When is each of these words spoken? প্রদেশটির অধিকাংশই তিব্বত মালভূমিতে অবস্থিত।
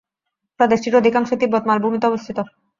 প্রদেশটির 0.59 0.99
অধিকাংশই 0.99 1.39
তিব্বত 1.41 1.63
মালভূমিতে 1.69 2.05
অবস্থিত। 2.07 2.37